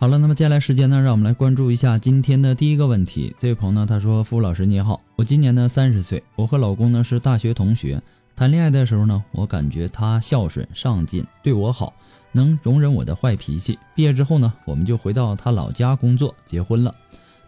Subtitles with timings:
[0.00, 3.34] 好了，那么接下来时间呢，让我们来关注一下今天的第一个问题。
[3.36, 8.00] 这位朋友呢，他说：“付老师你好，我今年呢三十岁，我和老公呢是大学同学。
[8.36, 11.92] 谈恋爱的时候呢，我感觉他孝顺上进，对我好，
[12.30, 13.76] 能容忍我的坏脾气。
[13.96, 16.94] 毕业之后呢，我们就回到他老家工作，结婚了。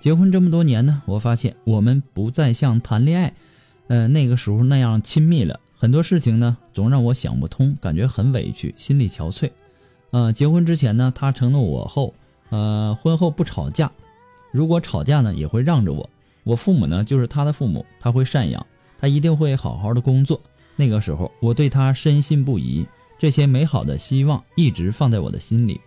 [0.01, 3.33] 结婚这么多年呢，我发现我们不再像谈恋爱，
[3.87, 5.61] 呃那个时候那样亲密了。
[5.77, 9.53] 很多事情呢，总让我想不通，感觉很委屈，心里憔悴。
[10.11, 12.13] 呃，结婚之前呢，他承诺我后。”
[12.51, 13.91] 呃，婚后不吵架，
[14.53, 16.09] 如果吵架呢，也会让着我。
[16.45, 18.67] 我父母呢，就是他的父母，他会赡养，
[18.99, 20.41] 他一定会好好的工作。
[20.77, 22.87] 那个时候，我对他深信不疑，
[23.19, 25.81] 这些美好的希望一直放在我的心里。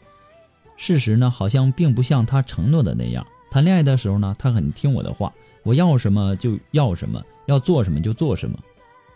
[0.76, 3.26] 事实呢，好像并不像他承诺的那样。
[3.52, 8.58] 谈恋爱的时候呢，他很听我的话，我要什么就要什么，要做什么就做什么。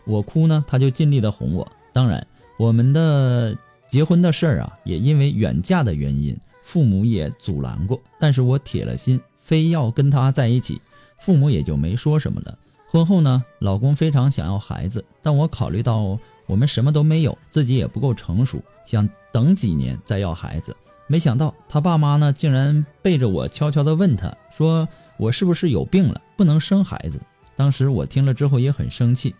[0.05, 1.67] 我哭呢，他就尽力的哄我。
[1.93, 2.25] 当然，
[2.57, 3.55] 我们的
[3.87, 6.37] 结婚的事儿啊，也因为远嫁的原因。
[6.67, 10.81] 父母也阻拦过，但是我铁了心，非要跟他在一起，
[11.17, 12.59] 父母也就没说什么了。
[12.89, 20.75] 婚后呢，老公非常想要孩子，但我考虑到我们什么都没有，自己也不够成熟，想等几年再要孩子。
[21.07, 24.85] 没想到他爸妈呢，竟然背着我悄悄地问他，说
[25.15, 27.21] 我是不是有病了，不能生孩子。
[27.55, 29.33] 当时我听了之后也很生气。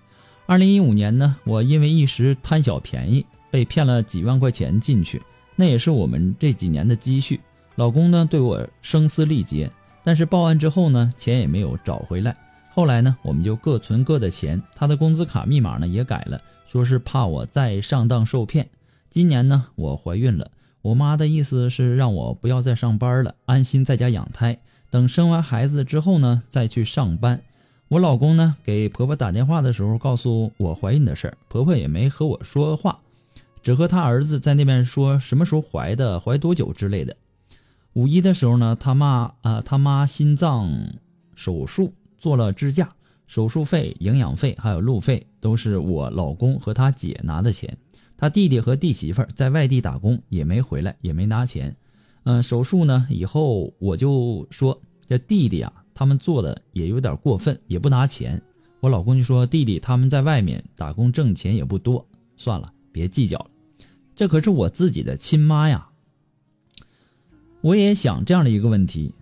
[0.46, 5.22] 二零一五年呢，我因为一时贪小便宜，被骗了几万块钱进去。
[5.58, 7.42] 那也是我们这几年的积蓄。
[7.76, 9.70] 老公呢对我声嘶力竭，
[10.04, 12.38] 但是报案之后呢，钱也没有找回来。
[12.70, 18.70] 后来呢，我们就各存各的钱，他的工资卡密码呢也改了，说是怕我再上当受骗。
[19.10, 20.52] 今年呢，我怀孕了，
[20.84, 24.60] 我妈的意思是让我不要再上班了，安心在家养胎，
[24.92, 27.42] 等生完孩子之后呢再去上班。
[27.88, 33.00] 我老公呢给婆婆打电话的时候告诉我怀孕的事儿，婆婆也没和我说话。
[33.68, 37.18] 只和他儿子在那边说什么时候怀的，怀多久之类的。
[37.96, 40.72] 五一的时候呢，他妈啊，他妈心脏
[41.36, 42.88] 手术做了支架，
[43.28, 47.78] 手术费、营养费还有路费都是我老公和他姐拿的钱。
[48.16, 51.76] 他弟弟和弟媳妇在外地打工也没回来，也没拿钱。
[52.24, 58.42] 嗯，手术呢以后我就说这弟弟啊，他们做的也有点过分，也不拿钱。
[58.80, 62.08] 我老公就说弟弟他们在外面打工挣钱也不多，
[62.38, 63.48] 算了，别计较了。
[64.18, 65.90] 这可是我自己的亲妈呀！
[67.62, 69.14] 我也想这样的一个问题：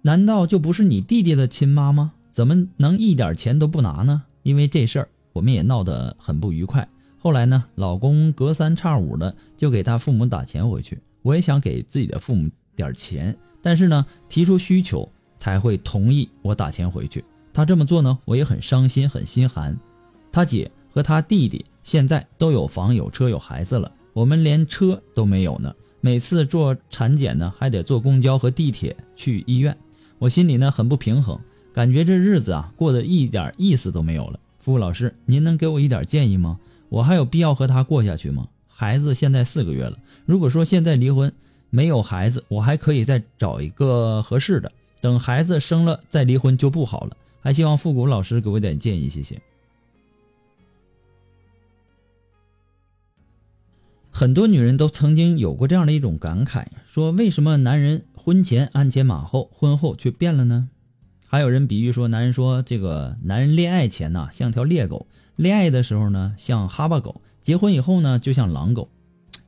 [0.00, 2.12] 难道就不是你弟弟的亲妈吗？
[2.32, 4.22] 怎么能一点钱都不拿呢？
[4.42, 6.88] 因为这事儿，我们也闹得很不愉快。
[7.18, 10.98] 后来呢，老公隔三差五的就给他父母打钱回去。
[11.20, 15.06] 我也想给自己的父母点钱，但是呢，提出需求
[15.36, 17.22] 才会同意我打钱回去。
[17.52, 19.78] 他这么做呢，我也很伤心，很心寒。
[20.32, 23.92] 他姐和他弟弟现在都有房有车有孩子了。
[24.12, 29.76] 我们连车都没有呢，每次做产检呢，还得坐公交和地铁去医院，
[30.18, 31.38] 我心里呢很不平衡，
[31.72, 34.40] 感觉这日子啊过得一点意思都没有了。
[34.58, 36.58] 付老师，您能给我一点建议吗？
[36.88, 38.48] 我还有必要和他过下去吗？
[38.66, 39.96] 孩子现在四个月了，
[40.26, 41.32] 如果说现在离婚
[41.70, 47.16] 没有孩子，我还可以再找一个合适的，等孩子生了再离婚就不好了。
[47.40, 49.40] 还希望复古老师给我点建议，谢谢。
[54.20, 60.68] 很多女人都曾经有过这样的一种感慨，说为什么男人婚前鞍前马后，婚后却变了呢？
[61.26, 65.06] 还有人比喻说，男人说这个男人恋爱前呢像条猎狗，
[65.36, 68.90] 恋爱的时候呢像哈巴狗，结婚以后呢就像狼狗。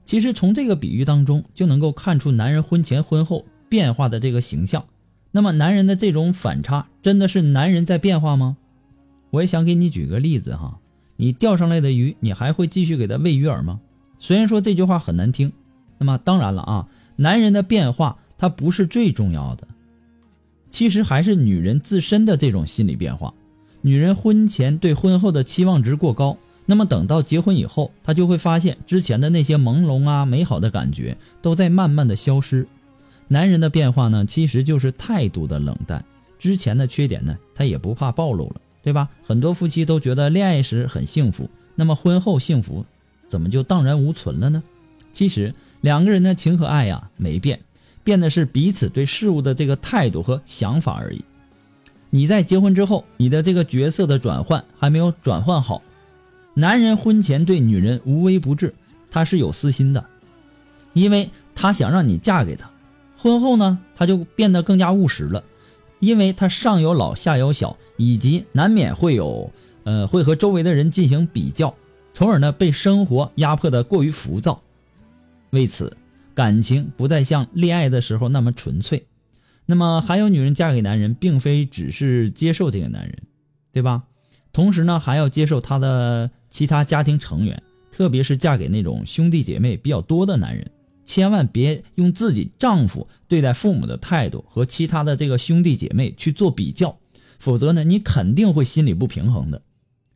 [0.07, 4.87] 其实从这个比喻当中就能够看出男人婚前婚后变化的这个形象。
[5.33, 8.57] 那么男人的这种反差，真的是男人在变化吗？
[9.33, 10.79] 我也想给你举个例子哈，
[11.17, 13.79] 你钓上来的鱼，你还会继续给它喂鱼饵吗？
[14.23, 15.51] 虽然说这句话很难听，
[15.99, 16.87] 那么当然了啊，
[17.17, 19.67] 男人的变化它不是最重要的，
[20.71, 23.35] 其实还是女人自身的这种心理变化。
[23.81, 32.65] 女人婚前对婚后的期望值过高，那么等到结婚以后，她就会发现之前的那些朦胧啊、美好的感觉都在慢慢的消失。
[33.27, 36.05] 男人的变化呢，其实就是态度的冷淡，
[36.39, 39.09] 之前的缺点呢，他也不怕暴露了，对吧？
[39.25, 42.87] 很多夫妻都觉得恋爱时很幸福，那么婚后幸福。
[43.29, 44.63] 怎么就荡然无存了呢？
[45.13, 47.61] 其实两个人的情和爱呀没变，
[48.03, 51.25] 变的是彼此对事物的这个态度和想法而已。
[52.11, 55.83] 你在结婚之后，你的这个角色的转换还没有转换好。
[56.55, 58.75] 男人婚前对女人无微不至，
[59.11, 60.05] 他是有私心的，
[60.93, 62.71] 因为他想让你嫁给他。
[63.17, 65.43] 婚后呢，他就变得更加务实了，
[66.01, 69.51] 因为他上有老下有小，以及难免会有
[69.85, 71.75] 呃会和周围的人进行比较。
[72.15, 74.63] 从而呢，被生活压迫的过于浮躁，
[75.51, 75.97] 为此
[76.35, 79.07] 感情不再像恋爱的时候那么纯粹。
[79.65, 83.23] 那么，还有女人嫁给男人，并非只是接受这个男人，
[83.73, 84.03] 对吧？
[84.53, 90.71] 同时呢，还要接受他的其他家庭成员，特别是嫁给那种兄弟姐妹比较多的男人，
[91.07, 96.99] 千万别用自己丈夫对待父母的态度和其他的这个兄弟姐妹去做比较，
[97.39, 99.63] 否则呢，你肯定会心里不平衡的。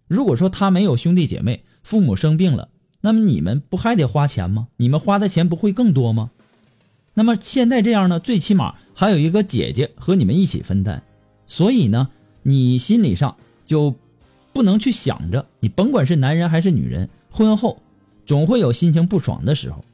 [0.09, 2.69] 如果说他没有兄弟姐妹，父母生病了，
[3.01, 4.67] 那么你们不还得花钱吗？
[4.77, 6.33] 你们花的钱不会更多吗？
[7.15, 11.05] 那么现在这样呢，最起码还有一个姐姐和你们一起分担，
[11.47, 12.09] 所以呢，
[12.43, 13.37] 你心理上
[13.67, 13.95] 就
[14.53, 17.81] 不能去想着，你甭管是男人还是女人，婚后
[18.27, 19.85] 总会有心情不爽的时候，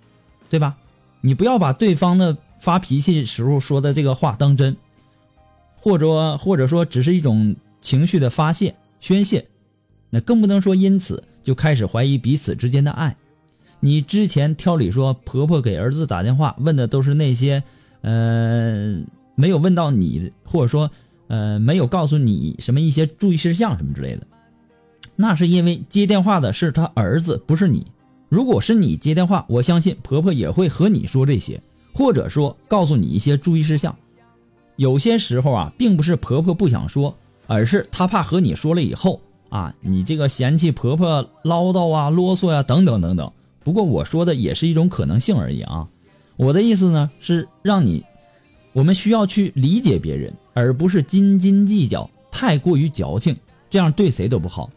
[0.48, 0.78] 对吧？
[1.20, 4.78] 你不要把对方的发脾气时候说的这个话当真，
[5.76, 9.46] 或者或者说只是一种情绪的发泄宣泄。
[10.08, 13.16] 那更不能说因此就开始怀疑彼此之间的爱。
[13.80, 17.62] 你之前挑理说婆婆给儿子打电话问的都是那些，
[18.02, 19.02] 呃，
[19.34, 20.90] 没有问到你，或者说，
[21.26, 24.26] 呃，没有告诉你什么一些注意事项什么之类的。
[25.16, 27.86] 那是因为接电话的是他儿子，不是你。
[28.28, 31.60] 如果是你接电话，我相信婆婆也会和你说这些，
[31.92, 33.94] 或者说告诉你一些注意事项。
[34.76, 37.14] 有些时候啊，并不是婆婆不想说，
[37.46, 39.20] 而是她怕和你说了以后。
[39.52, 43.30] 啊，你这个嫌弃婆婆唠叨啊、啰嗦呀，等等等等。
[43.62, 45.86] 不过我说的也是一种可能性而已啊。
[46.36, 48.02] 我的意思呢是让你，
[48.72, 53.36] 我们需要去理解别人，而不是斤斤计较、太过于矫情，
[53.68, 54.70] 这样对谁都不好。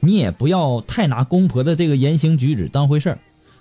[0.00, 3.18] 你也不要太拿公婆的这个言行举止当回事儿。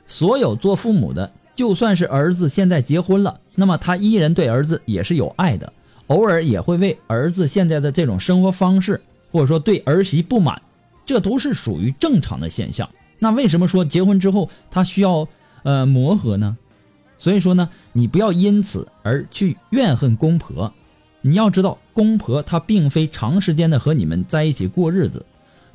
[0.07, 5.73] 所有做父母的，就算是儿子现在结婚了，那么他依然对儿子也是有爱的，
[6.07, 9.01] 偶尔也会为儿子现在的这种生活方式。
[9.35, 10.61] 或者说对儿媳不满，
[11.05, 12.89] 这都是属于正常的现象。
[13.19, 15.27] 那为什么说结婚之后他需要
[15.63, 16.55] 呃磨合呢？
[17.17, 20.71] 所以说呢，你不要因此而去怨恨公婆。
[21.19, 25.25] 你要知道，公婆他并非长时间的和你们在一起过日子，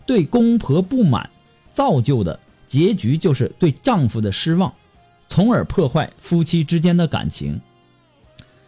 [0.06, 1.28] 对公婆不满，
[1.70, 4.72] 造就的结局就是对丈夫的失望，
[5.28, 7.60] 从而破坏夫妻之间的感情。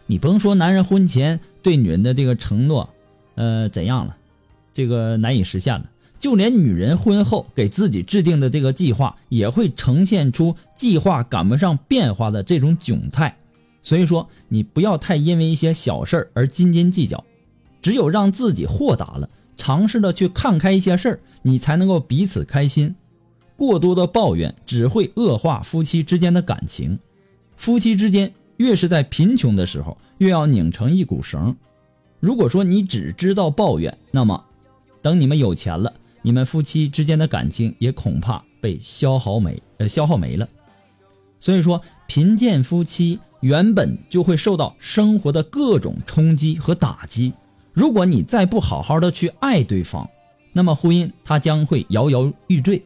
[0.05, 2.87] 你甭说男人婚前对女人的这个承诺，
[3.33, 4.17] 呃怎样了？
[4.73, 5.89] 这个难以实现了，
[6.19, 13.37] 就连女人婚后给自己制定的这个计划，也会呈现出计划赶不上变化的这种窘态。
[13.81, 17.23] 所以说，你不要太因为一些小事而斤斤计较，
[17.81, 22.95] 只有让自己豁达了，尝试的去看开一些事儿，你才能够彼此开心。
[23.57, 26.97] 过多的抱怨只会恶化夫妻之间的感情。
[27.57, 31.55] 夫妻之间越是在贫穷的时候，越要拧成一股绳。
[32.19, 34.45] 如果说你只知道抱怨，那么。
[35.03, 35.93] 等你们有钱了，
[36.23, 40.47] 你们夫妻之间的感情也恐怕被消耗没呃消耗没了。
[41.39, 47.33] 所以说，贫贱夫妻原本就会受到生活的各种冲击和打击。
[47.73, 50.09] 如果你再不好好的去爱对方，
[50.53, 52.81] 那么婚姻它将会摇摇欲坠。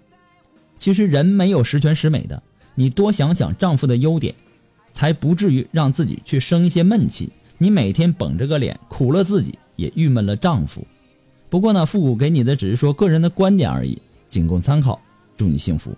[0.79, 2.41] 其实人没有十全十美的，
[2.73, 4.33] 你多想想丈夫的优点，
[4.91, 7.31] 才不至于让自己去生一些闷气。
[7.59, 10.85] 你每天绷着个脸，苦了自己，也郁闷了丈夫。
[11.49, 14.99] 不过呢，复古给你的只是说个人的观点而已，仅供参考。
[15.37, 15.91] 祝你幸福。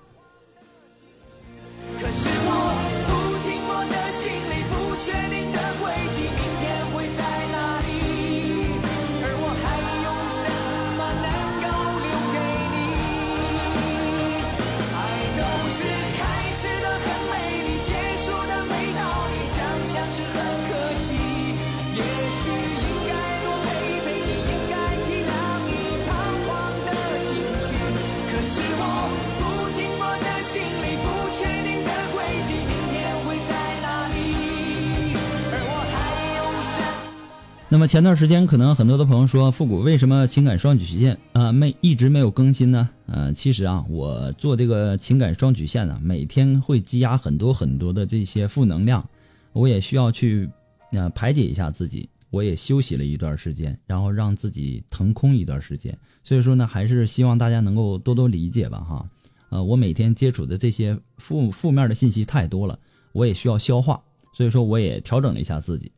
[37.72, 42.90] 那么前段时间，可能很多的朋友说，复古为什么情感双曲线啊没一直没有更新呢？
[43.06, 49.08] 呃，其实啊，我做这个情感双曲线呢，每天会积压很多很多的这些负能量，
[49.54, 50.50] 我也需要去
[50.94, 55.96] 呃排解一下自己，我也休息了一段时间，然后让自己腾空一段时间。
[56.24, 59.08] 所以说呢，还是希望大家能够多多理解吧，哈。
[59.50, 62.80] 呃，我每天接触的这些负负面的信息太多了，
[63.12, 64.02] 我也需要消化，
[64.34, 65.92] 所以说我也调整了一下自己。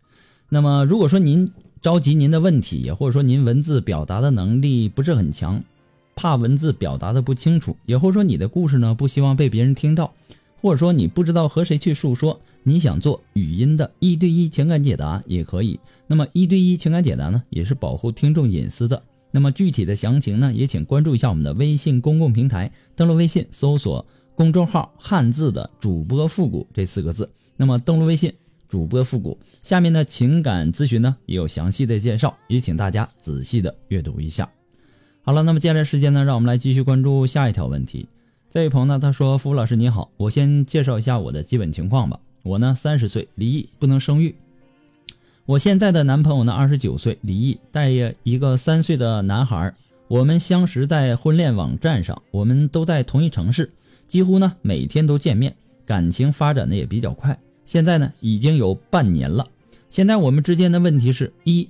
[0.54, 1.50] 那么，如果说您
[1.82, 5.64] 着急您的问题，也或者说您文字表达的能力不是很强，
[6.14, 10.14] 怕文字表达的不清楚，也或者说你的故事呢不希望被别人听到，
[10.62, 15.80] 或者说你不知道和谁去诉说，你想做语音的一对一情感解答也可以。
[16.06, 19.02] 那么一对一情感解答呢，也是保护听众隐私的。
[19.32, 24.06] 那么具体的详情呢，也请关注一下我们的微信公共平台，登录微信搜索
[24.36, 27.30] 公众号“汉字的主播复古”这四个字。
[27.56, 28.34] 那么登录微信。
[28.72, 34.50] 主播复古，下面的情感咨询呢也有详细的介绍，也请大家仔细的阅读一下。
[35.24, 38.08] 好了，那么接下来时间呢，让我们来继续关注下一条问题。
[38.50, 42.18] 这位朋友呢，他说：“服务老师你好，我先介绍一下我的基本情况吧。
[42.44, 44.34] 我呢三十岁，离异，不能生育。
[45.46, 47.90] 我现在的男朋友呢二十九岁，离异，带
[48.24, 49.74] 一个三岁的男孩。
[50.08, 53.70] 我们相识在婚恋网站上，我们都在同一城市，
[54.08, 55.54] 几乎呢每天都见面，
[55.86, 59.48] 感情发展的也比较快。”现在呢，已经有半年了。
[59.90, 61.68] 现在我们之间的问题是一，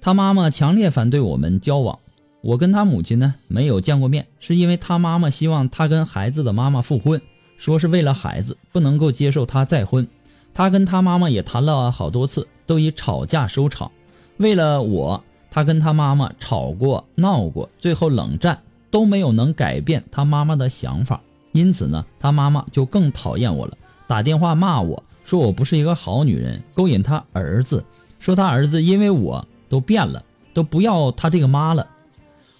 [0.00, 1.98] 他妈妈强烈反对我们交往。
[2.40, 7.20] 我跟他母亲呢没有见过面，是因为他妈妈希望他跟孩子的妈妈复婚，
[7.56, 10.06] 说是为了孩子，不能够接受他再婚。
[10.52, 13.90] 他跟他妈妈也谈了好多次，都以吵架收场。
[14.38, 18.60] 为了我，他跟他妈妈吵过、闹过，最后冷战
[18.90, 21.20] 都没有能改变他妈妈的想法。
[21.52, 25.02] 因此呢，他妈妈就更讨厌我了，打电话骂我。
[25.32, 27.82] 说我不是一个好女人，勾引他儿子，
[28.20, 30.22] 说他儿子因为我都变了，
[30.52, 31.88] 都不要他这个妈了。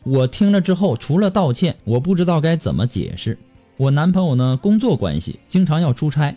[0.05, 3.39] 我听了之后，除了道歉，我不知道该怎么解释。
[3.77, 6.35] 我男朋友呢，工作关系经常要出差，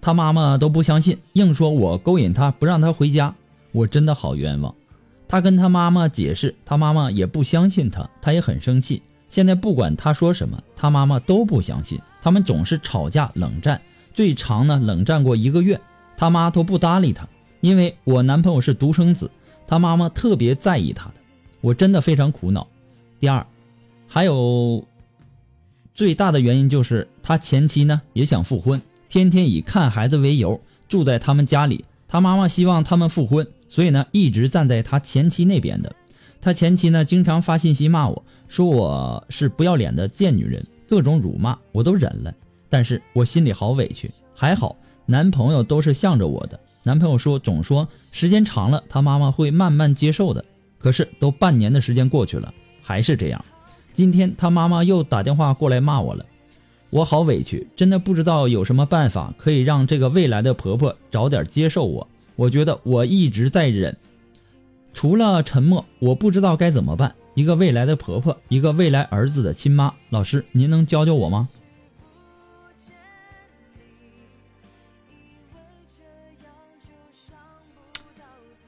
[0.00, 3.34] 他妈妈都不相信，硬说我勾引他，不让他回家。
[3.72, 4.72] 我真的好冤枉。
[5.26, 9.02] 他跟他妈妈解释，他妈妈也不相信他，他也很生气。
[9.28, 13.82] 现在不管他说什么，他妈妈都不相信，他们总是吵架冷战。
[14.16, 15.78] 最长呢，冷战过一个月，
[16.16, 17.28] 他妈都不搭理他，
[17.60, 19.30] 因为我男朋友是独生子，
[19.66, 21.16] 他妈妈特别在意他的，
[21.60, 22.66] 我真的非常苦恼。
[23.20, 23.46] 第二，
[24.08, 24.82] 还有
[25.92, 28.80] 最大的原因就是他前妻呢也想复婚，
[29.10, 30.58] 天天以看孩子为由
[30.88, 35.94] 住在他们家里，他妈妈希望他们复婚，所以呢一直站在他前妻那边的。
[36.40, 42.32] 他前妻呢经常发信息骂我说我是不要脸的贱女人，各种辱骂，我都忍了。
[42.68, 46.58] 但是我心里好委屈，还好男朋友都是向着我的。
[46.82, 50.44] 男朋友说总说时间长了，他妈妈会慢慢接受的。
[50.78, 53.44] 可是都半年的时间过去了，还是这样。
[53.92, 56.24] 今天他妈妈又打电话过来骂我了，
[56.90, 62.06] 我好委屈，真的不知道有什么办法可以让这个未来的婆婆早点接受我。
[62.36, 63.96] 我觉得我一直在忍，
[64.92, 67.14] 除了沉默，我不知道该怎么办。
[67.34, 71.48] 一个未来的婆婆，一个未来儿子的亲妈，老师您能教教我吗？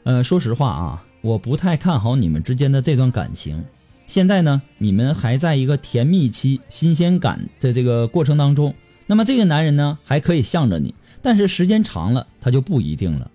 [0.09, 3.63] 呃，说实话啊，我不太看好你们之间的这段感情。
[4.07, 8.75] 现在呢，你们还在一个甜蜜期、新鲜感的这个过程当中。
[9.07, 13.31] 那么这个男人呢，还可以向着你，但是时间长了，他就不一定了。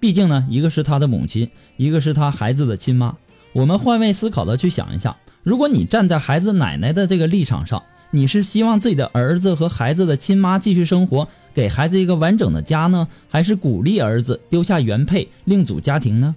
[0.00, 3.16] 毕竟呢，一个是他的母亲，一个是他孩子的亲妈。
[3.52, 7.84] 我们换位思考的去想一下，如果你站在孩子奶奶的这个立场上，
[8.16, 11.28] 你是希望自己的儿子和孩子的亲妈继续生活？
[11.52, 16.34] 给孩子一个完整的家呢，还是鼓励儿子丢下原配另组家庭呢？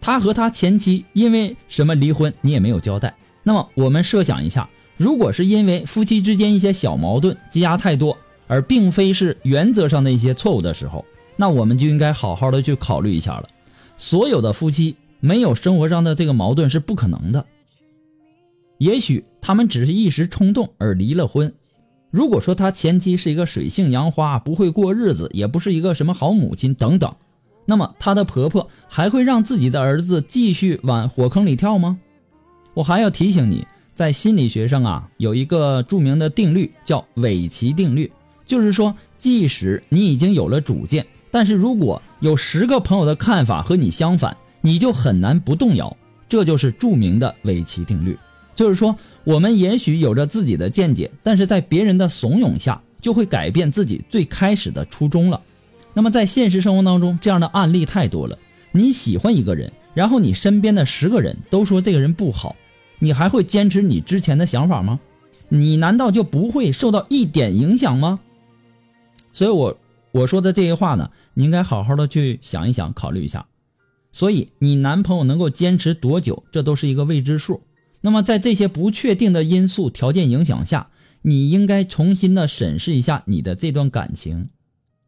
[0.00, 3.14] 他和他前妻因为什么离婚，你也没有交代。
[3.44, 8.18] 那么我们设想一下，如果是因为夫妻之间一些小矛盾积压太多，
[8.48, 11.04] 而并非是原则上的一些错误的时候，
[11.36, 13.48] 那我们就应该好好的去考虑一下了。
[13.96, 17.46] 所有的夫妻没有生活上的这个矛盾是不可能的，
[18.82, 21.54] 也许他们只是一时冲动而离了婚。
[22.10, 27.14] 如果说他前妻是一个水性杨花，不会过日子，也不是一个什么好母亲等等，
[27.64, 31.96] 那么他的婆婆还会让自己的儿子继续往火坑里跳吗？
[32.74, 38.10] 我还要提醒你，在心理学上啊，有一个著名的定律叫韦奇定律，
[38.44, 45.96] 就是说，即使你已经有了主见，但是如果有十个朋友的看法和你相反，你就很难不动摇。
[46.28, 48.18] 这就是著名的韦奇定律。
[48.54, 55.40] 就是说，我们也许有着自己的见解，但是在别人的怂恿下，就会改变自己最开始的初衷了。
[55.94, 58.38] 那么，在现实生活当中，这样的案例太多了。
[58.70, 62.56] 你喜欢一个人，然后你身边的十个人都说这个人不好，
[62.98, 65.00] 你还会坚持你之前的想法吗？
[65.48, 68.20] 你难道就不会受到一点影响吗？
[69.34, 69.78] 所以，我
[70.12, 73.46] 我说的这些话呢，你应该好好的去想一想，考虑一下。
[74.12, 77.62] 所以，你男朋友能够坚持多久，这都是一个未知数。
[78.02, 80.88] 那么，在这些不确定的因素条件影响下，
[81.22, 84.48] 你应该重新的审视一下你的这段感情。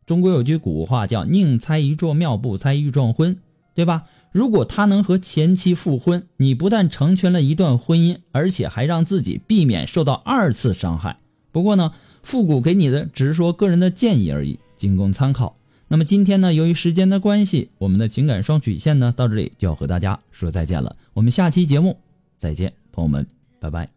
[0.07, 3.37] 中国有句古话叫“宁拆一座庙，不拆一桩婚”，
[3.75, 4.05] 对吧？
[4.31, 11.19] 如果他能和前妻复婚，你不但成全了一段婚姻，而且还让自己避免受到二次伤害。
[11.53, 15.57] 不过呢，复古给你的只是说个人的建议而已，仅供参考。
[15.89, 20.97] 那么今天呢，由于时间的关系，我们的情感双曲线呢到这里就要和大家说再见了。
[21.13, 21.99] 我们下期节目
[22.37, 23.27] 再见，朋友们，
[23.59, 23.94] 拜拜。